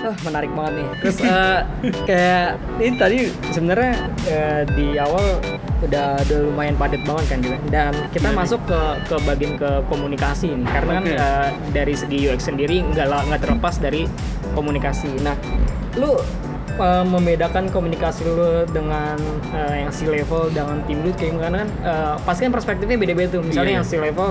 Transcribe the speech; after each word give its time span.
Wah, 0.00 0.16
menarik 0.24 0.50
banget 0.56 0.72
nih. 0.80 0.88
Terus 1.04 1.18
eh, 1.20 1.58
kayak 2.08 2.46
ini 2.80 2.96
tadi 2.96 3.18
sebenarnya 3.52 3.94
eh, 4.24 4.62
di 4.72 4.96
awal 4.96 5.36
udah 5.84 6.20
udah 6.24 6.38
lumayan 6.48 6.76
padat 6.80 7.04
banget 7.04 7.24
kan 7.28 7.38
juga. 7.44 7.56
Dan 7.68 7.92
kita 8.08 8.32
masuk 8.32 8.60
ke 8.64 8.80
ke 9.12 9.16
bagian 9.28 9.54
ke 9.60 9.70
komunikasi 9.92 10.56
nih. 10.56 10.68
Karena 10.72 10.92
kan 10.96 11.04
Oke. 11.04 11.16
eh, 11.20 11.48
dari 11.76 11.94
segi 11.94 12.18
UX 12.32 12.48
sendiri 12.48 12.80
nggak 12.80 13.06
nggak 13.06 13.40
terlepas 13.44 13.76
dari 13.76 14.08
komunikasi. 14.56 15.20
Nah, 15.20 15.36
lu 16.00 16.16
eh, 16.76 17.04
membedakan 17.04 17.68
komunikasi 17.68 18.22
lu 18.22 18.62
dengan 18.68 19.16
eh, 19.50 19.82
yang 19.82 19.90
si 19.90 20.06
level 20.06 20.52
dengan 20.52 20.78
tim 20.84 21.02
lu 21.02 21.10
kayak 21.12 21.34
gimana 21.34 21.66
kan? 21.66 21.70
Eh, 21.82 22.14
pasti 22.22 22.46
kan 22.46 22.52
perspektifnya 22.52 22.96
beda-beda 22.96 23.28
tuh. 23.34 23.42
Misalnya 23.42 23.70
Iya, 23.70 23.78
yang 23.80 23.86
si 23.86 23.96
level 23.96 24.28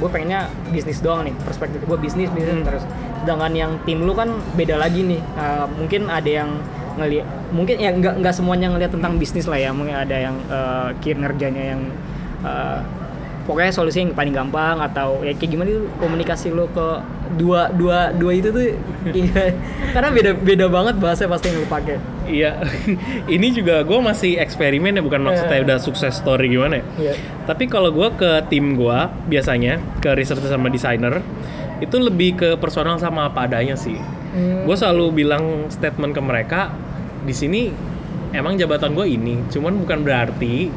gue 0.00 0.08
pengennya 0.08 0.40
bisnis 0.70 0.98
doang 1.00 1.26
nih 1.26 1.34
perspektif 1.42 1.82
gue 1.82 1.98
bisnis 1.98 2.28
bisnis 2.30 2.56
Hmm. 2.56 2.66
terus. 2.66 2.84
Dengan 3.22 3.50
yang 3.54 3.72
tim 3.84 4.02
lu 4.02 4.12
kan 4.12 4.28
beda 4.54 4.78
lagi 4.78 5.04
nih. 5.04 5.20
Eh, 5.20 5.66
mungkin 5.76 6.08
ada 6.08 6.30
yang 6.30 6.50
ngelihat 6.92 7.24
mungkin 7.56 7.80
ya 7.80 7.88
nggak 7.88 8.20
nggak 8.20 8.34
semuanya 8.36 8.68
ngelihat 8.68 8.92
tentang 8.92 9.16
bisnis 9.16 9.48
lah 9.48 9.56
ya. 9.56 9.70
Mungkin 9.72 9.96
ada 9.96 10.16
yang 10.16 10.36
eh, 10.48 10.88
kinerjanya 11.00 11.64
yang 11.76 11.82
pokoknya 13.42 13.70
solusi 13.70 14.00
yang 14.00 14.12
paling 14.12 14.30
gampang 14.30 14.78
atau 14.78 15.20
ya 15.20 15.32
kayak 15.32 15.50
gimana 15.50 15.68
tuh 15.72 15.86
komunikasi 15.96 16.48
lu 16.48 16.68
ke 16.68 16.88
dua 17.34 17.68
dua 17.70 18.12
dua 18.12 18.32
itu 18.32 18.48
tuh 18.48 18.76
kayak- 19.04 19.56
karena 19.94 20.08
beda 20.10 20.30
beda 20.36 20.66
banget 20.66 20.94
bahasa 20.96 21.26
pasti 21.26 21.48
yang 21.48 21.58
lu 21.58 21.66
pakai 21.66 21.98
Iya, 22.22 22.54
ini 23.34 23.50
juga 23.50 23.82
gue 23.82 23.98
masih 23.98 24.38
eksperimen 24.38 24.94
ya, 24.94 25.02
bukan 25.02 25.18
maksudnya 25.20 25.58
Iya. 25.58 25.66
udah 25.66 25.78
sukses 25.78 26.14
story 26.14 26.46
gimana 26.48 26.78
ya. 26.78 26.84
Iya. 26.96 27.14
Tapi 27.44 27.66
kalau 27.66 27.90
gue 27.90 28.08
ke 28.14 28.46
tim 28.46 28.78
gue 28.78 28.98
biasanya 29.26 29.82
ke 29.98 30.14
researcher 30.14 30.46
sama 30.46 30.70
desainer 30.70 31.18
itu 31.78 31.98
lebih 31.98 32.38
ke 32.38 32.48
personal 32.54 32.94
sama 32.96 33.26
apa 33.26 33.44
adanya 33.44 33.74
sih. 33.74 33.98
Hmm. 33.98 34.62
Gue 34.62 34.76
selalu 34.78 35.18
bilang 35.18 35.66
statement 35.66 36.14
ke 36.14 36.22
mereka 36.22 36.70
di 37.20 37.34
sini 37.34 37.74
emang 38.30 38.54
jabatan 38.54 38.94
gue 38.94 39.04
ini, 39.04 39.42
cuman 39.50 39.74
bukan 39.76 40.00
berarti 40.00 40.70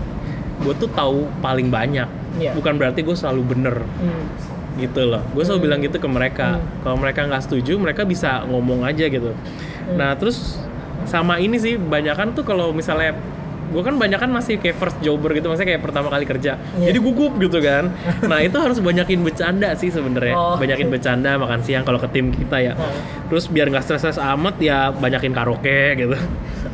gue 0.61 0.73
tuh 0.77 0.89
tahu 0.91 1.27
paling 1.39 1.67
banyak. 1.67 2.07
Iya. 2.35 2.51
Bukan 2.55 2.75
berarti 2.75 3.03
gue 3.03 3.15
selalu 3.15 3.41
bener 3.43 3.75
Hmm. 3.83 4.23
gitu 4.75 5.07
loh. 5.07 5.23
Gue 5.31 5.43
selalu 5.43 5.71
bilang 5.71 5.79
gitu 5.79 5.97
ke 5.97 6.07
mereka. 6.07 6.59
Hmm. 6.59 6.83
Kalau 6.83 6.97
mereka 6.99 7.23
nggak 7.23 7.43
setuju, 7.43 7.79
mereka 7.79 8.03
bisa 8.03 8.43
ngomong 8.47 8.83
aja 8.83 9.07
gitu. 9.07 9.31
Hmm. 9.31 9.95
Nah 9.95 10.15
terus 10.15 10.59
sama 11.05 11.37
ini 11.37 11.55
sih, 11.55 11.77
banyakan 11.77 12.33
tuh 12.33 12.43
kalau 12.43 12.73
misalnya 12.73 13.13
gue 13.65 13.81
kan 13.81 13.95
banyak 13.97 14.19
kan 14.21 14.29
masih 14.29 14.61
kayak 14.61 14.77
first 14.77 14.97
jobber 15.01 15.33
gitu, 15.33 15.49
maksudnya 15.49 15.75
kayak 15.75 15.83
pertama 15.83 16.07
kali 16.13 16.25
kerja. 16.25 16.59
Iya. 16.77 16.93
Jadi 16.93 16.99
gugup 17.01 17.33
gitu 17.41 17.57
kan. 17.59 17.89
nah 18.31 18.39
itu 18.41 18.57
harus 18.57 18.77
banyakin 18.79 19.21
bercanda 19.25 19.73
sih 19.73 19.89
sebenarnya. 19.89 20.35
Oh. 20.37 20.55
Banyakin 20.57 20.87
bercanda, 20.91 21.35
makan 21.39 21.59
siang 21.65 21.83
kalau 21.83 21.97
ke 21.97 22.07
tim 22.13 22.29
kita 22.29 22.57
ya. 22.61 22.73
Oh. 22.77 22.85
Terus 23.33 23.49
biar 23.49 23.69
nggak 23.73 23.83
stres-stres 23.83 24.21
amat 24.21 24.55
ya 24.61 24.93
banyakin 24.93 25.33
karaoke 25.33 25.97
gitu. 25.97 26.15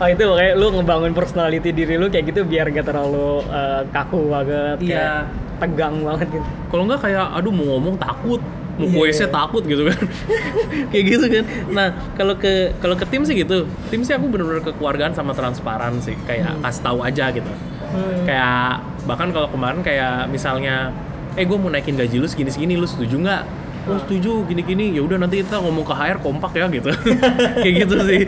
Oh 0.01 0.07
itu 0.09 0.23
kayak 0.23 0.57
lu 0.57 0.73
ngebangun 0.73 1.13
personality 1.13 1.69
diri 1.69 1.93
lu 1.93 2.09
kayak 2.09 2.33
gitu 2.33 2.41
biar 2.41 2.73
gak 2.73 2.89
terlalu 2.89 3.43
eh, 3.53 3.81
kaku 3.93 4.33
banget, 4.33 4.77
Iya. 4.81 4.89
kayak 4.89 5.21
tegang 5.61 5.95
banget 6.01 6.27
gitu. 6.33 6.47
kalau 6.73 6.83
nggak 6.89 7.01
kayak 7.05 7.25
aduh 7.37 7.53
mau 7.53 7.77
ngomong 7.77 7.95
takut 8.01 8.41
mau 8.79 8.87
Iya, 8.87 8.95
puasa 8.95 9.25
iya. 9.25 9.31
takut 9.31 9.63
gitu 9.67 9.83
kan. 9.87 9.99
Kayak 10.91 11.05
gitu 11.11 11.25
kan. 11.27 11.43
Nah 11.71 11.87
kalau 12.15 12.35
ke 12.39 12.71
kalau 12.79 12.95
ke 12.95 13.05
tim 13.07 13.21
sih 13.23 13.35
gitu. 13.35 13.67
Tim 13.91 14.01
sih 14.03 14.13
aku 14.15 14.31
bener-bener 14.31 14.63
kekeluargaan 14.63 15.11
sama 15.11 15.35
transparan 15.35 15.99
sih. 15.99 16.15
Kayak 16.27 16.59
kasih 16.63 16.81
tahu 16.83 16.99
aja 17.03 17.27
gitu. 17.31 17.51
Hmm. 17.91 18.23
kayak 18.23 18.87
bahkan 19.03 19.35
kalau 19.35 19.51
kemarin 19.51 19.83
kayak 19.83 20.31
misalnya 20.31 20.95
eh 21.35 21.43
gue 21.43 21.59
mau 21.59 21.67
naikin 21.67 21.99
gaji 21.99 22.23
lu 22.23 22.27
segini 22.31 22.47
segini 22.47 22.79
lu 22.79 22.87
setuju 22.87 23.19
nggak? 23.19 23.43
Oh 23.89 23.97
setuju 23.99 24.47
gini-gini. 24.47 24.95
Ya 24.95 25.03
udah 25.03 25.19
nanti 25.19 25.43
kita 25.43 25.59
ngomong 25.59 25.83
ke 25.83 25.91
HR 25.91 26.23
kompak 26.23 26.55
ya 26.55 26.71
gitu. 26.71 26.87
Kayak 27.63 27.75
gitu 27.83 27.95
sih. 28.07 28.21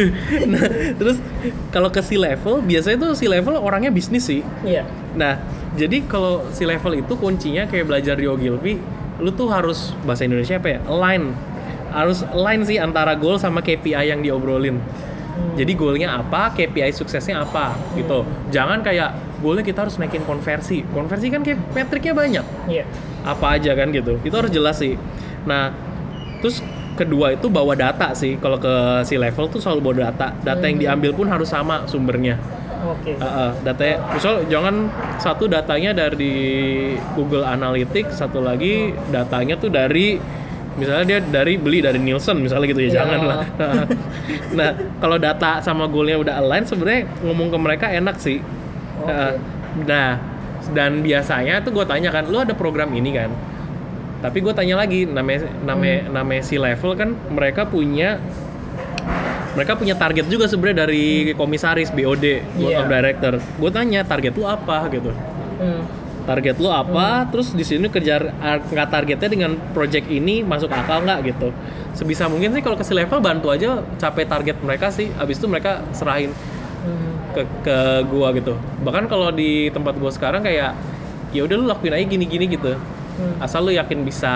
Nah 0.52 0.62
terus 0.96 1.20
kalau 1.68 1.92
ke 1.92 2.00
si 2.00 2.16
level 2.16 2.64
biasanya 2.64 2.96
tuh 2.96 3.12
si 3.12 3.28
level 3.28 3.60
orangnya 3.60 3.92
bisnis 3.92 4.24
sih. 4.24 4.40
Iya. 4.64 4.86
Nah, 5.18 5.36
jadi 5.74 6.06
kalau 6.06 6.46
si 6.54 6.62
level 6.62 7.02
itu 7.02 7.12
kuncinya 7.18 7.66
kayak 7.66 7.90
belajar 7.90 8.14
di 8.14 8.26
Ogilvy, 8.30 8.78
lu 9.20 9.30
tuh 9.30 9.52
harus 9.52 9.92
bahasa 10.02 10.24
Indonesia 10.24 10.56
apa 10.56 10.68
ya? 10.76 10.78
Align. 10.88 11.36
Harus 11.90 12.24
align 12.32 12.64
sih 12.64 12.80
antara 12.80 13.14
goal 13.14 13.36
sama 13.36 13.60
KPI 13.60 14.10
yang 14.10 14.20
diobrolin. 14.24 14.80
Jadi 15.56 15.72
goalnya 15.76 16.20
apa, 16.20 16.52
KPI 16.52 16.92
suksesnya 16.92 17.44
apa 17.44 17.76
gitu. 17.96 18.24
Jangan 18.52 18.84
kayak 18.84 19.40
goalnya 19.40 19.64
kita 19.64 19.88
harus 19.88 19.96
naikin 19.96 20.24
konversi. 20.24 20.84
Konversi 20.92 21.32
kan 21.32 21.40
kayak 21.44 21.58
metriknya 21.72 22.14
banyak. 22.16 22.46
Iya. 22.68 22.84
Apa 23.24 23.60
aja 23.60 23.72
kan 23.76 23.92
gitu. 23.92 24.20
Itu 24.20 24.34
harus 24.36 24.52
jelas 24.52 24.80
sih. 24.80 24.96
Nah, 25.44 25.72
terus 26.44 26.60
kedua 26.94 27.32
itu 27.34 27.48
bawa 27.48 27.72
data 27.72 28.12
sih. 28.12 28.36
Kalau 28.36 28.60
ke 28.60 29.04
si 29.08 29.16
level 29.16 29.48
tuh 29.48 29.60
selalu 29.60 29.80
bawa 29.80 29.96
data. 30.12 30.36
Data 30.44 30.64
yang 30.68 30.78
diambil 30.78 31.10
pun 31.16 31.26
harus 31.28 31.48
sama 31.48 31.88
sumbernya. 31.88 32.36
Oke. 32.80 33.12
Heeh, 33.16 33.50
datanya, 33.60 33.96
misal 34.16 34.44
jangan 34.48 34.88
satu 35.20 35.44
datanya 35.46 35.92
dari 35.92 36.36
Google 37.12 37.44
Analytics, 37.44 38.16
satu 38.16 38.40
lagi 38.40 38.96
datanya 39.12 39.60
tuh 39.60 39.68
dari 39.68 40.16
misalnya 40.78 41.04
dia 41.04 41.20
dari 41.20 41.60
beli 41.60 41.84
dari 41.84 42.00
Nielsen 42.00 42.40
misalnya 42.40 42.66
gitu 42.72 42.80
ya, 42.80 42.88
Ya. 42.88 42.94
jangan 43.04 43.20
lah. 43.26 43.38
nah, 44.58 44.70
kalau 44.96 45.20
data 45.20 45.60
sama 45.60 45.84
goalnya 45.90 46.16
udah 46.16 46.34
align 46.40 46.64
sebenarnya 46.64 47.04
ngomong 47.26 47.52
ke 47.52 47.58
mereka 47.60 47.86
enak 47.92 48.16
sih. 48.16 48.40
Oke. 49.04 49.12
Heeh. 49.12 49.32
nah, 49.84 50.16
dan 50.72 51.00
biasanya 51.04 51.60
tuh 51.60 51.72
gue 51.76 51.84
tanya 51.84 52.08
kan, 52.08 52.24
lu 52.28 52.40
ada 52.40 52.56
program 52.56 52.92
ini 52.96 53.12
kan? 53.12 53.28
Tapi 54.20 54.44
gue 54.44 54.52
tanya 54.52 54.76
lagi, 54.76 55.08
namanya 55.08 55.48
namanya 55.64 56.12
namanya 56.12 56.42
si 56.44 56.60
level 56.60 56.92
kan 56.92 57.16
mereka 57.32 57.64
punya 57.64 58.20
mereka 59.50 59.74
punya 59.74 59.94
target 59.94 60.26
juga 60.26 60.46
sebenarnya 60.46 60.86
dari 60.86 61.04
komisaris 61.34 61.90
BOD 61.90 62.24
board 62.54 62.70
Iya. 62.70 62.78
of 62.78 62.86
director. 62.86 63.32
Gue 63.56 63.70
tanya 63.70 64.00
target 64.02 64.32
lu 64.32 64.44
apa? 64.44 64.86
gitu. 64.88 65.10
Hmm. 65.60 65.82
target 66.20 66.56
lu 66.56 66.70
apa? 66.70 67.26
Terus 67.26 67.50
di 67.50 67.64
sini 67.64 67.90
kejar 67.90 68.30
ah, 68.38 68.56
nggak 68.56 68.88
targetnya 68.88 69.26
dengan 69.26 69.52
project 69.72 70.06
ini 70.06 70.40
masuk 70.40 70.70
akal 70.70 71.02
nggak? 71.02 71.26
gitu. 71.26 71.50
Sebisa 71.90 72.30
mungkin 72.30 72.54
sih 72.54 72.62
kalau 72.62 72.78
ke 72.78 72.86
level 72.86 73.18
bantu 73.18 73.50
aja 73.50 73.82
capai 73.98 74.24
target 74.24 74.54
mereka 74.60 74.88
sih. 74.88 75.10
Abis 75.16 75.36
itu 75.36 75.46
mereka 75.46 75.82
serahin 75.90 76.30
Hmm. 76.80 77.12
ke 77.34 77.42
ke 77.60 77.76
gua 78.06 78.30
gitu. 78.32 78.54
Bahkan 78.80 79.04
kalau 79.04 79.28
di 79.28 79.68
tempat 79.68 79.98
gua 79.98 80.08
sekarang 80.08 80.40
kayak 80.40 80.72
ya 81.30 81.40
udah 81.42 81.56
lu 81.56 81.66
lakuin 81.66 81.92
aja 81.92 82.06
gini-gini 82.06 82.46
gitu. 82.48 82.72
Hmm. 83.10 83.36
asal 83.36 83.60
lu 83.60 83.74
yakin 83.74 84.00
bisa 84.00 84.32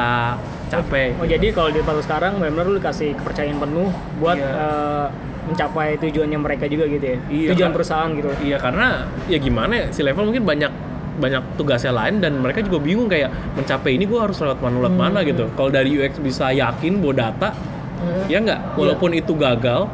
capai 0.66 1.12
Oh 1.16 1.24
jadi 1.24 1.46
kalau 1.50 1.68
di 1.68 1.78
tempat 1.78 2.02
sekarang 2.02 2.32
benar-benar 2.36 2.66
lu 2.66 2.78
kasih 2.78 3.12
kepercayaan 3.14 3.58
penuh 3.58 3.90
buat 4.16 4.36
Iya. 4.36 4.48
eh, 4.48 5.06
mencapai 5.44 6.00
tujuannya 6.00 6.38
mereka 6.38 6.64
juga 6.64 6.88
gitu 6.88 7.04
ya. 7.04 7.18
Iya, 7.28 7.48
Tujuan 7.52 7.68
Kak. 7.68 7.76
perusahaan 7.76 8.08
gitu. 8.10 8.32
Iya 8.40 8.56
karena 8.56 8.86
ya 9.26 9.36
gimana 9.36 9.72
ya, 9.76 9.86
si 9.90 10.00
level 10.00 10.24
mungkin 10.24 10.40
banyak 10.42 10.72
banyak 11.14 11.42
tugasnya 11.54 11.92
lain 11.92 12.18
dan 12.18 12.40
mereka 12.40 12.58
juga 12.58 12.80
bingung 12.80 13.06
kayak 13.06 13.28
mencapai 13.54 13.94
ini 13.94 14.02
gue 14.02 14.16
harus 14.16 14.34
lewat 14.34 14.58
mana 14.58 14.80
lewat 14.80 14.90
Hmm. 14.90 15.02
mana 15.04 15.18
gitu. 15.20 15.44
Kalau 15.52 15.68
dari 15.68 15.92
UX 15.92 16.16
bisa 16.18 16.48
yakin 16.48 16.98
bawa 16.98 17.14
data, 17.20 17.52
Hmm. 17.52 18.24
ya 18.26 18.40
nggak. 18.40 18.74
Walaupun 18.74 19.12
itu 19.12 19.36
gagal, 19.36 19.84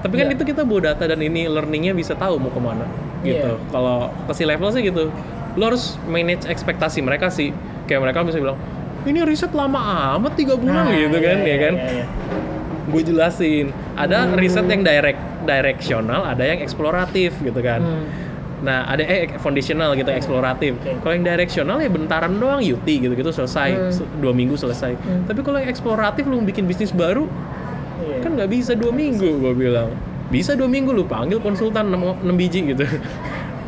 tapi 0.00 0.14
kan 0.16 0.26
Iya. 0.26 0.34
itu 0.34 0.42
kita 0.44 0.62
bawa 0.62 0.80
data 0.84 1.06
dan 1.06 1.18
ini 1.18 1.46
learningnya 1.46 1.94
bisa 1.94 2.12
tahu 2.12 2.36
mau 2.36 2.50
ke 2.50 2.58
mana 2.58 2.84
gitu. 3.22 3.56
Iya. 3.56 3.62
Kalau 3.70 4.10
ke 4.26 4.32
si 4.34 4.42
level 4.42 4.68
sih 4.68 4.82
gitu, 4.82 5.08
lo 5.54 5.62
harus 5.64 6.02
manage 6.04 6.44
ekspektasi 6.44 6.98
mereka 6.98 7.30
sih. 7.30 7.54
Kayak 7.86 8.00
mereka 8.04 8.22
bisa 8.22 8.36
bilang 8.36 8.58
ini 9.02 9.18
riset 9.22 9.50
lama 9.50 9.80
amat 10.14 10.32
tiga 10.34 10.54
bulan 10.54 10.84
Nah, 10.84 10.92
gitu 10.92 11.16
iya, 11.16 11.24
kan 11.24 11.38
iya, 11.38 11.46
ya 11.46 11.56
kan 11.58 11.74
iya, 11.74 11.90
iya. 11.94 12.06
gue 12.86 13.02
jelasin 13.04 13.66
ada 13.94 14.16
Hmm. 14.22 14.34
riset 14.34 14.66
yang 14.66 14.82
direct 14.82 15.20
directional 15.42 16.20
ada 16.22 16.42
yang 16.42 16.58
eksploratif 16.58 17.32
gitu 17.38 17.60
kan 17.60 17.80
Hmm. 17.80 18.04
nah 18.60 18.84
ada 18.84 19.00
eh 19.00 19.32
foundational 19.36 19.94
gitu 19.94 20.10
eksploratif 20.10 20.76
Oke. 20.76 21.00
kalau 21.00 21.12
yang 21.14 21.24
directional 21.24 21.76
ya 21.78 21.88
bentaran 21.88 22.34
doang 22.34 22.60
UT 22.60 22.84
gitu 22.84 23.08
gitu 23.10 23.30
selesai 23.30 23.70
Hmm. 23.72 24.20
Dua 24.20 24.32
minggu 24.32 24.52
selesai 24.54 24.92
Hmm. 24.94 25.24
tapi 25.24 25.40
kalau 25.40 25.56
yang 25.56 25.68
eksploratif 25.68 26.24
lu 26.24 26.42
bikin 26.42 26.64
bisnis 26.64 26.90
baru 26.90 27.24
Iya. 28.00 28.20
kan 28.20 28.30
nggak 28.34 28.50
bisa 28.50 28.72
dua 28.74 28.90
minggu 28.90 29.28
gue 29.38 29.52
bilang 29.54 29.88
bisa 30.28 30.52
dua 30.52 30.66
minggu 30.66 30.90
lu 30.90 31.02
panggil 31.04 31.36
konsultan 31.38 31.88
6, 31.88 32.14
biji 32.32 32.70
gitu 32.70 32.84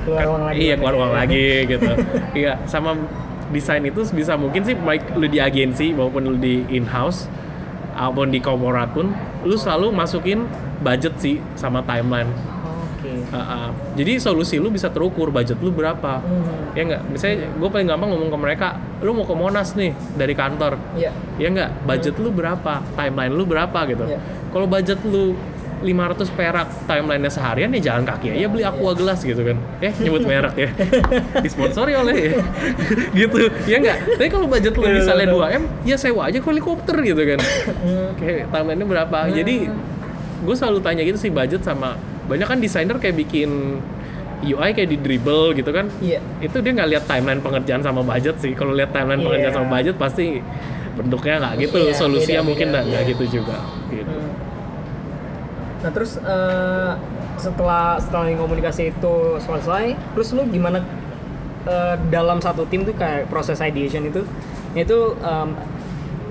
keluar 0.03 0.27
uang 0.29 0.43
lagi. 0.45 0.59
iya 0.61 0.75
keluar 0.75 0.95
uang 0.95 1.13
lagi 1.13 1.47
gitu 1.65 1.91
iya 2.41 2.53
sama 2.65 2.95
desain 3.53 3.83
itu 3.83 4.01
bisa 4.11 4.35
mungkin 4.35 4.61
sih 4.61 4.75
baik 4.75 5.15
lu 5.15 5.27
di 5.27 5.39
agensi 5.39 5.93
maupun 5.93 6.25
lu 6.27 6.37
di 6.37 6.65
in 6.69 6.85
house 6.85 7.29
maupun 7.93 8.29
di 8.29 8.41
korporat 8.41 8.91
pun 8.91 9.13
lu 9.43 9.55
selalu 9.55 9.93
masukin 9.93 10.49
budget 10.81 11.13
sih 11.17 11.37
sama 11.55 11.81
timeline 11.83 12.33
Oke. 12.99 13.13
Uh, 13.29 13.37
uh. 13.37 13.69
jadi 13.93 14.17
solusi 14.17 14.57
lu 14.57 14.71
bisa 14.71 14.87
terukur 14.87 15.29
budget 15.29 15.59
lu 15.59 15.69
berapa 15.71 16.23
Hmm. 16.23 16.73
ya 16.73 16.83
nggak 16.87 17.03
misalnya 17.11 17.51
gue 17.51 17.69
paling 17.69 17.85
gampang 17.85 18.09
ngomong 18.09 18.31
ke 18.31 18.39
mereka 18.39 18.67
lu 18.99 19.13
mau 19.13 19.27
ke 19.27 19.35
monas 19.35 19.75
nih 19.75 19.91
dari 20.15 20.33
kantor 20.33 20.79
Iya. 20.95 21.11
ya 21.37 21.49
nggak 21.51 21.71
budget 21.85 22.15
lu 22.17 22.31
berapa 22.31 22.81
timeline 22.95 23.35
lu 23.35 23.45
berapa 23.45 23.79
gitu 23.85 24.07
Iya. 24.07 24.19
kalau 24.49 24.65
budget 24.65 24.99
lu 25.05 25.35
500 25.83 26.39
perak 26.39 26.69
timeline 26.87 27.27
seharian 27.27 27.69
ya 27.75 27.81
jalan 27.93 28.07
kaki 28.07 28.33
aja 28.33 28.47
beli 28.47 28.63
aqua 28.63 28.95
gelas 28.95 29.21
gitu 29.21 29.43
kan. 29.43 29.59
Eh 29.83 29.93
nyebut 29.99 30.23
merek 30.23 30.55
ya. 30.55 30.71
Disponsori 31.45 31.93
oleh 31.93 32.15
ya. 32.15 32.33
Gitu 33.19 33.39
ya 33.67 33.77
enggak 33.83 33.99
tapi 34.15 34.31
kalau 34.31 34.47
budget 34.47 34.73
lo 34.79 34.87
misalnya 34.87 35.27
2M 35.29 35.63
ya 35.83 35.97
sewa 35.99 36.31
aja 36.31 36.39
helikopter 36.39 36.97
gitu 37.03 37.23
kan. 37.35 37.39
Kayak 38.17 38.49
timelinenya 38.49 38.87
berapa? 38.87 39.19
Jadi 39.29 39.55
gue 40.43 40.55
selalu 40.55 40.79
tanya 40.83 41.03
gitu 41.03 41.19
sih 41.19 41.31
budget 41.31 41.63
sama 41.63 41.95
banyak 42.27 42.47
kan 42.47 42.59
desainer 42.59 42.97
kayak 42.99 43.19
bikin 43.19 43.79
UI 44.43 44.75
kayak 44.75 44.91
di 44.91 44.99
dribble 44.99 45.55
gitu 45.55 45.71
kan. 45.71 45.87
Iya. 45.99 46.19
itu 46.39 46.57
dia 46.59 46.73
nggak 46.75 46.89
lihat 46.95 47.05
timeline 47.07 47.39
pengerjaan 47.39 47.83
sama 47.83 48.03
budget 48.03 48.39
sih. 48.39 48.55
Kalau 48.55 48.75
lihat 48.75 48.91
timeline 48.91 49.23
Iya. 49.23 49.27
pengerjaan 49.27 49.55
sama 49.55 49.69
budget 49.71 49.97
pasti 49.99 50.27
bentuknya 50.93 51.35
nggak 51.41 51.55
gitu 51.63 51.77
Iya, 51.81 51.93
solusinya 51.97 52.43
beda-beda, 52.45 52.49
mungkin 52.49 52.67
nggak 52.69 52.85
iya. 52.85 53.11
gitu 53.11 53.25
juga 53.41 53.57
gitu 53.89 54.13
Nah 55.83 55.91
terus 55.91 56.19
eh, 56.19 56.93
setelah 57.37 57.99
setelah 57.99 58.31
komunikasi 58.39 58.95
itu 58.95 59.15
selesai, 59.43 59.99
terus 60.15 60.31
lu 60.33 60.47
gimana 60.47 60.83
eh, 61.67 61.95
dalam 62.09 62.39
satu 62.39 62.65
tim 62.71 62.87
tuh 62.87 62.95
kayak 62.95 63.27
proses 63.27 63.59
ideation 63.59 64.07
itu? 64.07 64.23
Itu 64.73 65.19
em, 65.21 65.59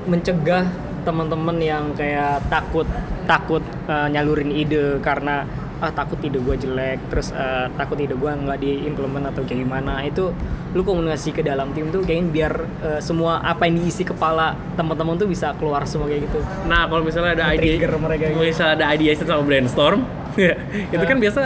mencegah 0.09 0.65
teman-teman 1.03 1.57
yang 1.61 1.93
kayak 1.93 2.47
takut 2.47 2.87
takut 3.27 3.61
eh, 3.91 4.07
nyalurin 4.09 4.49
ide 4.55 4.97
karena 5.03 5.43
ah 5.81 5.89
takut 5.89 6.21
ide 6.21 6.37
gue 6.37 6.55
jelek 6.55 7.09
terus 7.09 7.29
eh, 7.31 7.65
takut 7.73 7.97
ide 7.97 8.13
gue 8.13 8.31
nggak 8.31 8.57
diimplement 8.57 9.25
atau 9.27 9.41
kayak 9.41 9.59
gimana 9.59 10.01
itu 10.01 10.29
lu 10.71 10.81
komunikasi 10.81 11.33
ke 11.33 11.41
dalam 11.41 11.73
tim 11.73 11.89
tuh 11.89 11.99
kayaknya 11.99 12.29
biar 12.29 12.53
eh, 12.79 12.99
semua 12.99 13.41
apa 13.41 13.65
yang 13.65 13.75
diisi 13.77 14.01
kepala 14.01 14.53
teman-teman 14.73 15.17
tuh 15.17 15.25
bisa 15.25 15.51
keluar 15.53 15.83
semua 15.83 16.05
kayak 16.05 16.21
gitu 16.23 16.39
Nah, 16.63 16.85
kalau 16.85 17.01
misalnya 17.01 17.33
ada 17.35 17.51
ide, 17.51 17.81
mereka 17.81 18.29
gitu. 18.29 18.39
misalnya 18.39 18.73
ada 18.75 18.85
ideation 18.93 19.25
sama 19.25 19.41
brainstorm, 19.41 20.05
ya, 20.37 20.53
itu 20.69 20.95
Ah. 20.95 21.09
kan 21.09 21.17
biasa 21.17 21.41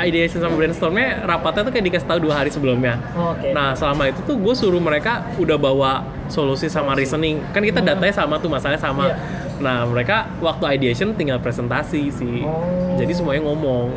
ideation 0.00 0.38
sama 0.38 0.54
brainstormnya 0.54 1.22
rapatnya 1.22 1.62
tuh 1.64 1.72
kayak 1.72 1.84
dikasih 1.86 2.06
tahu 2.06 2.18
dua 2.20 2.34
hari 2.36 2.48
sebelumnya. 2.48 2.96
Oke. 3.12 3.50
Nah, 3.50 3.74
selama 3.74 4.06
itu 4.06 4.20
tuh 4.22 4.36
gue 4.36 4.54
suruh 4.54 4.78
mereka 4.78 5.26
udah 5.36 5.56
bawa 5.56 5.92
solusi 6.26 6.66
sama 6.66 6.94
reasoning. 6.94 7.42
Kan 7.50 7.60
kita 7.60 7.80
datanya 7.80 8.14
sama 8.14 8.38
tuh, 8.38 8.48
masalahnya 8.48 8.78
sama. 8.78 9.06
Iya. 9.06 9.16
Nah, 9.58 9.82
mereka 9.84 10.30
waktu 10.38 10.64
ideation 10.72 11.12
tinggal 11.12 11.38
presentasi 11.38 12.08
sih. 12.08 12.42
Oh. 12.42 12.94
Jadi 12.94 13.12
semuanya 13.12 13.42
ngomong 13.44 13.90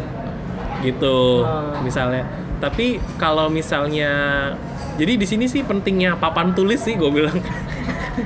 gitu. 0.81 1.41
Ah. 1.41 1.77
Misalnya. 1.79 2.25
Tapi 2.57 3.01
kalau 3.17 3.49
misalnya 3.49 4.11
jadi 4.93 5.17
di 5.17 5.25
sini 5.25 5.45
sih 5.45 5.61
pentingnya 5.61 6.13
papan 6.15 6.53
tulis 6.53 6.77
sih 6.77 6.93
gue 6.93 7.09
bilang. 7.09 7.33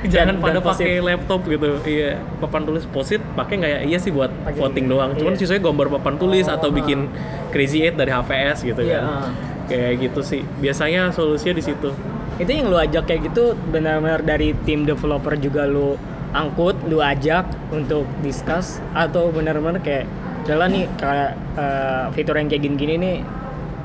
Jangan 0.04 0.36
Dan- 0.36 0.42
pada 0.42 0.58
pakai 0.60 0.98
laptop 0.98 1.46
gitu. 1.46 1.78
Iya, 1.80 2.18
papan 2.36 2.66
tulis 2.66 2.84
posit 2.84 3.22
pakai 3.32 3.54
nggak 3.56 3.70
ya? 3.70 3.80
Iya 3.86 3.98
sih 3.98 4.10
buat 4.10 4.28
Pakai 4.44 4.58
voting 4.58 4.84
gitu. 4.84 4.92
doang. 4.92 5.10
Cuman 5.14 5.32
Iya. 5.32 5.40
sisanya 5.40 5.62
gambar 5.62 5.86
papan 5.96 6.14
tulis 6.16 6.44
Oh, 6.44 6.56
atau 6.58 6.68
ah. 6.68 6.74
bikin 6.74 7.06
crazy 7.48 7.80
eight 7.80 7.94
dari 7.94 8.10
HVS 8.10 8.58
gitu 8.62 8.82
Iya, 8.82 8.98
kan. 8.98 9.04
ah. 9.06 9.28
Kayak 9.66 9.92
gitu 10.02 10.20
sih. 10.22 10.42
Biasanya 10.58 11.10
solusinya 11.10 11.54
di 11.54 11.64
situ. 11.64 11.90
itu 12.36 12.52
yang 12.52 12.68
lu 12.68 12.76
ajak 12.76 13.08
kayak 13.08 13.32
gitu 13.32 13.56
benar-benar 13.72 14.20
dari 14.20 14.52
tim 14.68 14.84
developer 14.84 15.40
juga 15.40 15.64
lu 15.64 15.96
angkut 16.36 16.76
lu 16.84 17.00
ajak 17.00 17.48
untuk 17.72 18.04
discuss 18.20 18.78
atau 18.92 19.32
benar-benar 19.32 19.80
kayak 19.80 20.04
jalan 20.44 20.68
nih 20.70 20.84
kayak 20.94 21.30
eh, 21.56 22.04
fitur 22.12 22.36
yang 22.36 22.46
kayak 22.46 22.62
gini-gini 22.62 22.94
nih 22.96 23.16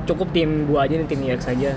cukup 0.03 0.29
tim 0.29 0.65
gua 0.65 0.83
aja 0.85 0.95
nih 0.95 1.07
tim 1.07 1.21
UX 1.21 1.47
aja 1.47 1.73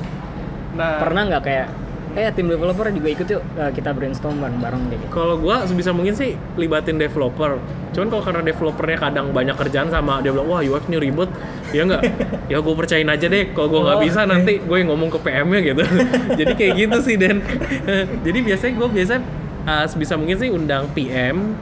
Nah, 0.74 0.98
pernah 0.98 1.22
nggak 1.24 1.42
kayak 1.46 1.66
eh 2.14 2.30
tim 2.30 2.46
developer 2.46 2.86
juga 2.90 3.08
ikut 3.10 3.26
yuk 3.26 3.42
eh, 3.54 3.70
kita 3.70 3.90
brainstorm 3.90 4.38
bareng-bareng 4.38 4.82
deh 4.86 4.98
gitu 4.98 5.10
Kalau 5.10 5.38
gua 5.38 5.62
sebisa 5.62 5.90
mungkin 5.90 6.14
sih 6.14 6.34
libatin 6.54 6.94
developer. 6.94 7.58
Cuman 7.90 8.06
kalau 8.10 8.22
karena 8.22 8.42
developernya 8.42 8.98
kadang 8.98 9.30
banyak 9.30 9.54
kerjaan 9.54 9.86
sama 9.86 10.18
dia 10.18 10.30
bilang 10.30 10.46
wah 10.46 10.58
UX 10.58 10.86
nih 10.86 10.98
ribet, 10.98 11.30
ya 11.70 11.86
nggak? 11.86 12.02
ya 12.50 12.58
gue 12.58 12.74
percayain 12.74 13.06
aja 13.06 13.26
deh. 13.26 13.50
Kalau 13.50 13.70
gua 13.70 13.80
nggak 13.86 13.98
Oh, 13.98 14.02
bisa 14.02 14.20
nanti 14.26 14.58
gue 14.58 14.76
yang 14.78 14.90
ngomong 14.90 15.10
ke 15.10 15.18
PM-nya 15.22 15.60
gitu. 15.64 15.82
Jadi 16.42 16.52
kayak 16.54 16.72
gitu 16.74 16.98
sih 17.02 17.14
dan 17.14 17.38
jadi 18.26 18.38
biasanya 18.42 18.72
gue 18.74 18.88
biasa 18.90 19.14
uh, 19.64 19.84
sebisa 19.84 20.14
mungkin 20.14 20.36
sih 20.36 20.48
undang 20.48 20.88
PM, 20.90 21.56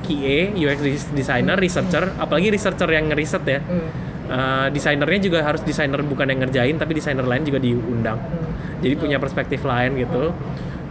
QA, 0.00 0.52
UX 0.52 0.78
des- 0.80 1.10
designer, 1.14 1.56
researcher, 1.56 2.12
apalagi 2.16 2.48
researcher 2.48 2.88
yang 2.88 3.08
ngeriset 3.08 3.44
ya. 3.44 3.60
Uh, 4.24 4.66
desainernya 4.68 5.20
juga 5.22 5.38
harus 5.40 5.60
desainer 5.60 6.00
bukan 6.00 6.24
yang 6.24 6.40
ngerjain 6.40 6.76
tapi 6.76 6.92
desainer 6.92 7.22
lain 7.22 7.44
juga 7.44 7.60
diundang. 7.60 8.16
Jadi 8.80 8.94
punya 8.96 9.16
perspektif 9.16 9.60
lain 9.62 9.96
gitu. 9.96 10.32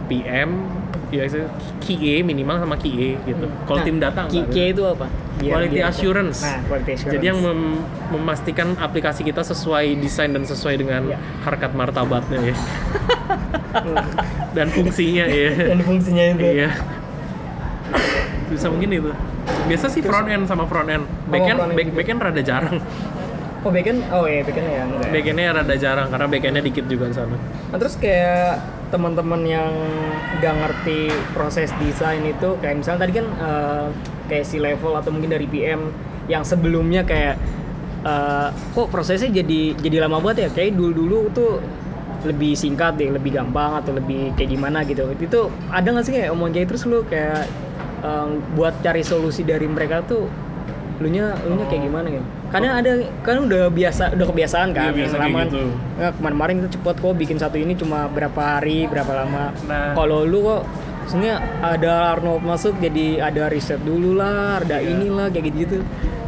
PM, 0.04 0.70
UX, 1.08 1.34
QA 1.80 2.22
minimal 2.22 2.58
sama 2.58 2.76
QA 2.76 3.18
gitu. 3.20 3.46
Kalau 3.64 3.78
Nah, 3.78 3.86
tim 3.86 3.98
data 3.98 4.20
enggak. 4.24 4.50
KK 4.50 4.56
itu 4.70 4.82
apa 4.84 5.06
Biar- 5.34 5.50
Quality 5.58 5.74
biar- 5.74 5.90
assurance. 5.90 6.38
nah 6.40 6.58
quality 6.62 6.90
assurance 6.92 7.12
Jadi 7.12 7.24
yang 7.26 7.38
mem- 7.40 7.82
memastikan 8.10 8.68
aplikasi 8.76 9.22
kita 9.22 9.42
sesuai 9.42 9.98
desain 9.98 10.30
dan 10.30 10.44
sesuai 10.44 10.74
dengan 10.76 11.02
Iya. 11.08 11.18
harkat 11.42 11.72
martabatnya 11.72 12.38
ya. 12.40 12.54
dan 14.56 14.66
fungsinya 14.70 15.24
ya. 15.26 15.50
dan 15.74 15.80
fungsinya 15.82 16.24
itu 16.34 16.42
Iya. 16.44 16.70
Bisa 18.50 18.66
mungkin 18.70 18.90
itu. 18.92 19.12
Biasa 19.68 19.86
sih 19.92 20.00
front 20.04 20.28
end 20.30 20.44
sama 20.46 20.64
front 20.68 20.88
end. 20.88 21.04
Back 21.28 21.44
end, 21.48 21.58
end 21.60 21.72
back, 21.74 21.88
back 21.92 22.08
end 22.08 22.20
rada 22.22 22.42
jarang. 22.44 22.78
oh 23.64 23.72
backend 23.72 24.04
oh 24.12 24.28
iya 24.28 24.44
backend 24.44 24.68
ya 24.68 24.84
enggak 24.84 25.08
ya? 25.08 25.12
Back 25.16 25.26
endnya 25.32 25.46
rada 25.56 25.76
jarang 25.80 26.08
karena 26.12 26.26
back 26.28 26.44
endnya 26.44 26.62
dikit 26.62 26.84
juga 26.84 27.04
di 27.08 27.16
sana. 27.16 27.36
Nah, 27.72 27.78
terus 27.80 27.96
kayak 27.96 28.60
teman-teman 28.92 29.40
yang 29.48 29.72
nggak 30.38 30.54
ngerti 30.54 31.10
proses 31.32 31.72
desain 31.80 32.20
itu 32.22 32.60
kayak 32.60 32.84
misalnya 32.84 33.00
tadi 33.08 33.12
kan 33.16 33.26
eh, 33.26 33.86
kayak 34.28 34.44
si 34.44 34.60
level 34.60 34.92
atau 34.94 35.10
mungkin 35.10 35.32
dari 35.32 35.48
PM 35.48 35.90
yang 36.28 36.44
sebelumnya 36.44 37.08
kayak 37.08 37.40
eh, 38.04 38.48
kok 38.52 38.88
prosesnya 38.92 39.32
jadi 39.32 39.80
jadi 39.80 39.96
lama 40.04 40.20
banget 40.20 40.46
ya 40.46 40.48
kayak 40.52 40.76
dulu-dulu 40.76 41.32
tuh 41.32 41.52
lebih 42.24 42.52
singkat 42.54 42.96
deh, 42.96 43.08
lebih 43.08 43.30
gampang 43.32 43.76
atau 43.76 43.92
lebih 43.92 44.32
kayak 44.32 44.50
gimana 44.50 44.82
gitu. 44.82 45.04
Itu 45.14 45.40
ada 45.68 45.84
nggak 45.86 46.04
sih 46.04 46.12
kayak 46.12 46.30
omong 46.30 46.50
kayak 46.50 46.66
terus 46.66 46.84
lu 46.84 47.04
kayak 47.04 47.44
eh, 48.00 48.26
buat 48.52 48.74
cari 48.80 49.00
solusi 49.00 49.42
dari 49.42 49.64
mereka 49.64 50.00
tuh 50.02 50.26
lu 50.94 51.08
nya 51.08 51.34
lu 51.42 51.58
nya 51.58 51.66
kayak 51.66 51.82
gimana 51.82 52.06
gitu 52.06 52.22
karena 52.54 52.78
ada 52.78 52.90
kan 53.20 53.42
udah 53.42 53.66
biasa 53.66 54.14
udah 54.14 54.26
kebiasaan 54.30 54.70
kan 54.70 54.94
Iya, 54.94 54.94
biasa 54.94 55.14
lama 55.18 55.26
kan. 55.34 55.46
gitu. 55.50 55.62
Nah, 55.98 56.10
kemarin-kemarin 56.14 56.54
itu 56.56 56.68
cepet 56.70 56.96
kok 56.96 57.14
bikin 57.18 57.34
satu 57.34 57.56
ini 57.58 57.74
cuma 57.74 58.06
berapa 58.06 58.38
hari, 58.38 58.86
berapa 58.86 59.10
lama. 59.12 59.50
Nah. 59.66 59.90
Kalau 59.90 60.22
lu 60.22 60.38
kok 60.40 60.62
sebenarnya 61.04 61.36
ada 61.58 62.14
Arnold 62.14 62.46
masuk 62.46 62.78
jadi 62.78 63.18
ada 63.20 63.50
riset 63.50 63.82
dulu 63.82 64.14
lah, 64.14 64.62
ada 64.62 64.78
Iya. 64.78 64.94
inilah 64.94 65.26
kayak 65.28 65.50
gitu-gitu. 65.50 65.82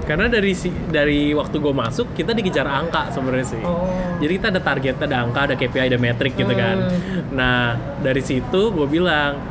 Karena 0.07 0.31
dari 0.31 0.55
si, 0.55 0.71
dari 0.71 1.35
waktu 1.35 1.59
gue 1.59 1.75
masuk 1.75 2.15
kita 2.15 2.31
dikejar 2.31 2.63
angka 2.63 3.11
sebenarnya 3.11 3.47
sih. 3.59 3.63
Oh. 3.67 3.91
Jadi 4.23 4.33
kita 4.39 4.49
ada 4.55 4.63
target, 4.63 4.97
ada 5.03 5.17
angka, 5.27 5.41
ada 5.51 5.55
KPI, 5.59 5.91
ada 5.91 5.99
metrik 5.99 6.39
gitu 6.39 6.55
kan. 6.55 6.79
Hmm. 6.87 7.35
Nah 7.35 7.75
dari 7.99 8.23
situ 8.23 8.71
gue 8.71 8.87
bilang 8.87 9.43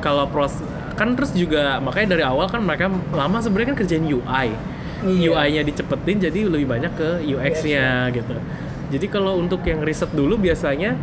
kalau 0.00 0.24
pros 0.32 0.56
kan 0.96 1.12
terus 1.16 1.36
juga 1.36 1.80
makanya 1.84 2.16
dari 2.16 2.24
awal 2.24 2.48
kan 2.48 2.64
mereka 2.64 2.88
lama 3.12 3.44
sebenarnya 3.44 3.76
kan 3.76 3.78
kerjain 3.84 4.04
UI. 4.08 4.48
Iya. 5.00 5.32
UI-nya 5.32 5.62
dicepetin 5.64 6.20
jadi 6.20 6.44
lebih 6.44 6.68
banyak 6.68 6.92
ke 6.92 7.08
UX-nya 7.24 8.12
gitu. 8.12 8.36
Jadi 8.90 9.06
kalau 9.08 9.40
untuk 9.40 9.64
yang 9.64 9.80
riset 9.80 10.12
dulu 10.12 10.36
biasanya 10.36 10.96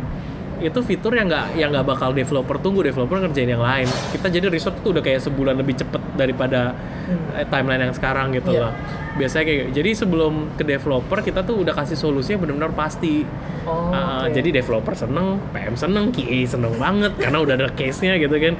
itu 0.58 0.78
fitur 0.82 1.14
yang 1.14 1.30
nggak 1.30 1.54
yang 1.54 1.70
nggak 1.70 1.86
bakal 1.86 2.10
developer 2.10 2.58
tunggu 2.58 2.82
developer 2.82 3.14
ngerjain 3.22 3.46
yang 3.46 3.62
lain 3.62 3.86
kita 4.10 4.26
jadi 4.26 4.50
riset 4.50 4.74
tuh 4.82 4.90
udah 4.90 5.02
kayak 5.06 5.22
sebulan 5.22 5.54
lebih 5.54 5.78
cepet 5.78 6.02
daripada 6.18 6.74
eh, 7.08 7.46
timeline 7.46 7.82
yang 7.82 7.92
sekarang 7.92 8.30
gitu 8.30 8.50
Iya. 8.50 8.60
loh 8.62 8.72
biasanya 9.14 9.44
kayak 9.44 9.58
gitu. 9.58 9.70
jadi 9.74 9.90
sebelum 9.96 10.32
ke 10.54 10.62
developer 10.62 11.18
kita 11.20 11.40
tuh 11.42 11.58
udah 11.58 11.74
kasih 11.74 11.96
solusinya 11.96 12.38
benar-benar 12.40 12.72
pasti 12.72 13.24
Oh, 13.64 13.92
Uh, 13.92 14.24
oke. 14.24 14.32
jadi 14.32 14.48
developer 14.54 14.96
seneng 14.96 15.44
PM 15.50 15.74
seneng 15.74 16.08
QA 16.08 16.40
seneng 16.46 16.72
banget 16.74 17.12
karena 17.18 17.38
udah 17.38 17.54
ada 17.54 17.68
case-nya 17.70 18.16
gitu 18.16 18.32
kan 18.34 18.56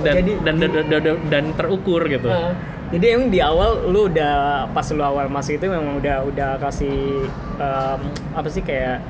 dan 0.00 0.14
Jadi- 0.16 0.38
dan, 0.40 0.54
dan, 0.56 0.70
dan, 0.70 0.86
dan, 0.92 1.16
dan 1.26 1.44
terukur 1.52 2.06
gitu 2.06 2.28
Nah, 2.28 2.54
jadi 2.90 3.16
emang 3.16 3.28
di 3.28 3.40
awal 3.40 3.88
lu 3.88 4.06
udah 4.06 4.34
pas 4.68 4.86
lu 4.86 5.00
awal 5.00 5.26
masuk 5.26 5.56
itu 5.56 5.66
memang 5.66 5.96
udah 5.96 6.22
udah 6.24 6.50
kasih 6.60 7.26
em, 7.56 8.00
apa 8.30 8.46
sih 8.46 8.60
kayak 8.60 9.00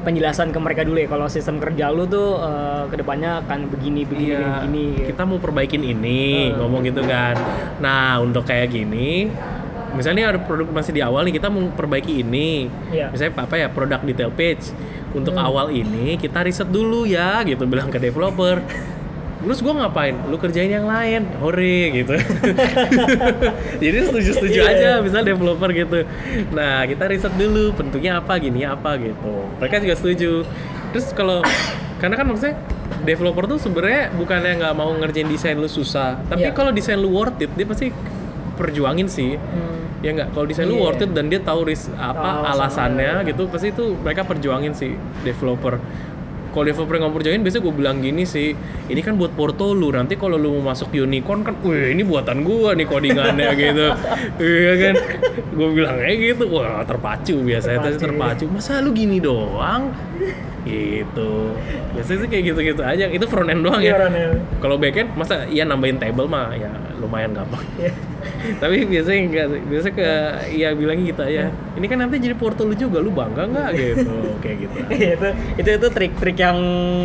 penjelasan 0.00 0.48
ke 0.48 0.58
mereka 0.58 0.82
dulu 0.82 0.96
ya 0.96 1.06
kalau 1.06 1.26
sistem 1.26 1.58
kerja 1.58 1.88
lu 1.88 2.04
tuh 2.04 2.36
eh, 2.36 2.84
ke 2.86 2.96
depannya 2.96 3.42
akan 3.42 3.68
begini 3.68 4.02
begini 4.02 4.32
Iya, 4.32 4.46
begini. 4.60 4.84
kita 5.06 5.22
mau 5.22 5.36
perbaikin 5.36 5.82
ini, 5.82 6.48
Hmm. 6.48 6.58
ngomong 6.58 6.82
gitu 6.82 7.02
kan. 7.02 7.34
Nah, 7.78 8.18
untuk 8.18 8.42
kayak 8.42 8.68
gini, 8.68 9.28
misalnya 9.90 10.30
ada 10.30 10.40
produk 10.40 10.68
masih 10.68 10.92
di 10.92 11.00
awal 11.00 11.24
nih, 11.24 11.34
kita 11.34 11.48
mau 11.48 11.66
perbaiki 11.68 12.20
ini. 12.20 12.68
Iya. 12.88 13.10
Misalnya 13.10 13.32
apa 13.38 13.54
ya, 13.54 13.68
produk 13.68 14.00
detail 14.00 14.30
page. 14.30 14.70
Untuk 15.10 15.32
Hmm. 15.32 15.42
awal 15.42 15.72
ini, 15.72 16.16
kita 16.16 16.42
riset 16.42 16.68
dulu 16.68 17.02
ya, 17.02 17.40
gitu 17.42 17.64
bilang 17.64 17.88
ke 17.88 17.96
developer. 17.96 18.60
Terus 19.38 19.58
gue 19.60 19.70
ngapain? 19.70 20.14
Lu 20.26 20.34
kerjain 20.34 20.66
yang 20.68 20.84
lain, 20.84 21.22
hore 21.38 21.94
gitu. 21.94 22.14
Jadi 23.82 23.96
setuju-setuju 24.04 24.58
Iya. 24.58 24.68
aja, 24.68 24.90
misalnya 24.98 25.30
developer 25.30 25.70
gitu. 25.70 25.98
Nah, 26.50 26.82
kita 26.84 27.04
riset 27.06 27.34
dulu, 27.34 27.70
bentuknya 27.72 28.18
apa, 28.18 28.34
gini 28.36 28.62
apa 28.62 28.98
gitu. 28.98 29.46
Mereka 29.56 29.78
juga 29.80 29.94
setuju. 29.94 30.32
Terus 30.90 31.06
kalau, 31.12 31.38
karena 31.96 32.14
kan 32.14 32.26
maksudnya 32.26 32.56
developer 33.00 33.46
tuh 33.46 33.58
sebenarnya 33.58 34.10
bukannya 34.12 34.52
nggak 34.58 34.74
mau 34.74 34.90
ngerjain 34.92 35.26
desain 35.26 35.54
lu 35.54 35.66
susah, 35.66 36.18
tapi 36.26 36.44
Iya. 36.44 36.52
kalau 36.52 36.70
desain 36.70 36.96
lu 36.96 37.08
worth 37.08 37.38
it, 37.38 37.50
dia 37.52 37.64
pasti 37.64 37.94
perjuangin 38.54 39.06
sih. 39.06 39.38
Hmm. 39.38 39.76
ya 39.98 40.14
nggak 40.14 40.30
kalau 40.30 40.46
desain 40.46 40.62
lu 40.62 40.78
Iya. 40.78 40.82
worth 40.84 41.02
it 41.02 41.10
dan 41.10 41.26
dia 41.26 41.42
tahu 41.42 41.66
ris 41.66 41.90
apa 41.92 42.38
Oh, 42.38 42.52
alasannya 42.54 43.26
gitu 43.26 43.50
pasti 43.50 43.74
itu 43.74 43.98
mereka 43.98 44.22
perjuangin 44.22 44.70
sih 44.70 44.94
developer 45.26 45.82
kalau 46.58 46.66
developer 46.66 46.98
nggak 46.98 47.14
perjuangin 47.14 47.42
biasanya 47.46 47.62
gue 47.70 47.74
bilang 47.78 47.96
gini 48.02 48.22
sih 48.26 48.50
ini 48.90 48.98
kan 48.98 49.14
buat 49.14 49.30
porto 49.38 49.70
lu 49.78 49.94
nanti 49.94 50.18
kalau 50.18 50.34
lu 50.34 50.58
mau 50.58 50.74
masuk 50.74 50.90
unicorn 50.90 51.46
kan 51.46 51.54
wih 51.62 51.94
ini 51.94 52.02
buatan 52.02 52.42
gua 52.42 52.74
nih 52.74 52.82
codingannya 52.82 53.46
gitu. 53.62 53.86
Iya 54.42 54.72
kan? 54.74 54.94
Gue 55.54 55.68
bilang 55.70 56.02
kayak 56.02 56.16
gitu. 56.18 56.44
Wah 56.50 56.82
terpacu 56.82 57.46
biasanya 57.46 57.78
terpacu. 57.86 58.02
terpacu. 58.10 58.44
masa 58.50 58.82
lu 58.82 58.90
gini 58.90 59.22
doang? 59.22 59.94
Gitu. 60.66 61.54
Biasanya 61.94 62.18
sih 62.26 62.28
kayak 62.28 62.44
gitu-gitu 62.50 62.82
aja. 62.82 63.06
Itu 63.06 63.30
front 63.30 63.54
end 63.54 63.62
doang 63.62 63.78
ya. 63.78 63.94
Iya, 63.94 63.98
front 64.02 64.18
end. 64.18 64.34
kalau 64.58 64.74
backend 64.82 65.14
masa 65.14 65.46
iya 65.46 65.62
nambahin 65.62 66.02
table 66.02 66.26
mah 66.26 66.50
ya 66.58 66.74
lumayan 66.98 67.30
gampang. 67.32 67.62
Tapi 68.62 68.76
biasanya 68.84 69.20
enggak 69.24 69.46
sih. 69.50 69.60
biasanya 69.64 69.94
ke 69.94 70.10
ya 70.54 70.68
bilangnya 70.74 71.04
gitu 71.14 71.22
aja. 71.22 71.44
Ini 71.78 71.86
kan 71.86 71.98
nanti 72.02 72.14
jadi 72.18 72.34
portal 72.34 72.70
lu 72.70 72.76
juga 72.76 72.98
lu 72.98 73.10
bangga 73.14 73.46
nggak 73.48 73.68
gitu 73.74 74.14
kayak 74.42 74.56
gitu. 74.66 74.78
Iya, 74.98 75.10
itu 75.14 75.28
itu 75.62 75.70
itu 75.78 75.88
trik-trik 75.94 76.36
yang 76.38 76.58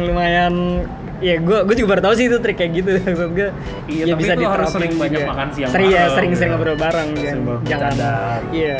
lumayan 0.09 0.53
ya 1.23 1.39
gue 1.39 1.57
gue 1.63 1.75
juga 1.79 1.88
baru 1.95 2.01
tahu 2.09 2.13
sih 2.19 2.25
itu 2.27 2.38
trik 2.41 2.57
kayak 2.59 2.71
gitu. 2.83 2.89
Maksud 3.07 3.31
gue 3.31 3.50
Iya, 3.88 4.03
ya 4.03 4.13
tapi 4.17 4.21
bisa 4.25 4.33
itu 4.33 4.43
harus 4.43 4.67
diterapin 4.67 4.75
sering 4.75 4.93
banyak 5.00 5.21
makan 5.23 5.47
siang 5.53 5.71
sering 5.71 5.89
ya 5.91 6.03
sering 6.12 6.31
sering 6.35 6.50
ya. 6.51 6.55
ngobrol 6.57 6.77
bareng 6.79 7.09
jangan 7.63 7.93
iya 8.51 8.77